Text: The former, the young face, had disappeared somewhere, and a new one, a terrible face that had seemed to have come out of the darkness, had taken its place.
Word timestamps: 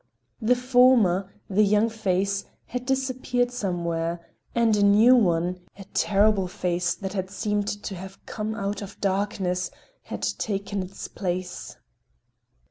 The 0.41 0.55
former, 0.55 1.31
the 1.47 1.61
young 1.63 1.87
face, 1.87 2.43
had 2.65 2.87
disappeared 2.87 3.51
somewhere, 3.51 4.31
and 4.55 4.75
a 4.75 4.81
new 4.83 5.15
one, 5.15 5.59
a 5.77 5.83
terrible 5.93 6.47
face 6.47 6.95
that 6.95 7.13
had 7.13 7.29
seemed 7.29 7.67
to 7.67 7.93
have 7.95 8.17
come 8.25 8.55
out 8.55 8.81
of 8.81 8.95
the 8.95 9.01
darkness, 9.01 9.69
had 10.01 10.23
taken 10.23 10.81
its 10.81 11.07
place. 11.07 11.77